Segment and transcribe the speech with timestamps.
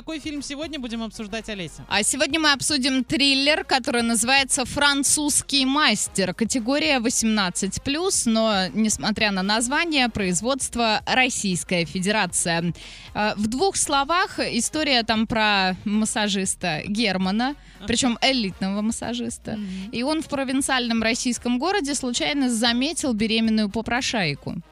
[0.00, 1.84] какой фильм сегодня будем обсуждать, Олеся?
[1.86, 6.32] А сегодня мы обсудим триллер, который называется «Французский мастер».
[6.32, 12.72] Категория 18+, но, несмотря на название, производство Российская Федерация.
[13.12, 17.54] Э, В двух словах история там про массажиста Германа,
[17.86, 19.58] причем элитного массажиста.
[19.92, 24.62] И он в провинциальном российском городе случайно заметил беременную попрошайку.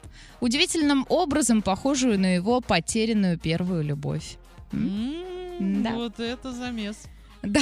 [0.41, 4.38] Удивительным образом похожую на его потерянную первую любовь.
[4.71, 5.93] М, Да.
[5.93, 7.05] Вот это замес.
[7.41, 7.61] Да.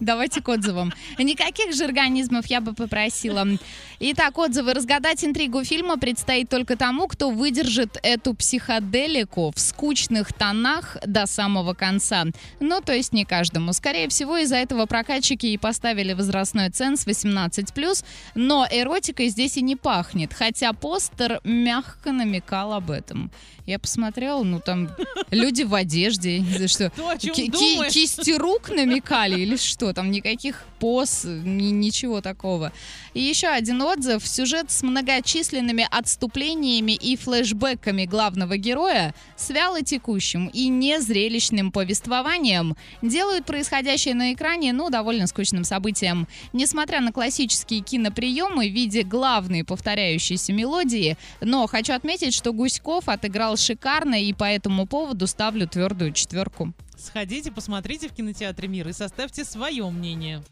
[0.00, 0.92] Давайте к отзывам.
[1.18, 3.46] Никаких же организмов я бы попросила.
[4.00, 4.74] Итак, отзывы.
[4.74, 11.74] Разгадать интригу фильма предстоит только тому, кто выдержит эту психоделику в скучных тонах до самого
[11.74, 12.24] конца.
[12.60, 13.72] Ну, то есть не каждому.
[13.72, 18.04] Скорее всего, из-за этого прокатчики и поставили возрастной ценз 18+,
[18.34, 23.30] но эротикой здесь и не пахнет, хотя постер мягко намекал об этом.
[23.66, 24.90] Я посмотрела, ну там
[25.30, 29.83] люди в одежде, не знаю, что, То, ки- ки- кисти рук намекали или что?
[29.92, 32.72] Там никаких поз, ни- ничего такого.
[33.12, 34.26] И еще один отзыв.
[34.26, 44.14] Сюжет с многочисленными отступлениями и флешбэками главного героя с вялотекущим и незрелищным повествованием делают происходящее
[44.14, 46.26] на экране, ну, довольно скучным событием.
[46.52, 53.56] Несмотря на классические киноприемы в виде главной повторяющейся мелодии, но хочу отметить, что Гуськов отыграл
[53.56, 56.72] шикарно, и по этому поводу ставлю твердую четверку.
[56.96, 60.42] Сходите, посмотрите в кинотеатре «Мир» и составьте свое мнение.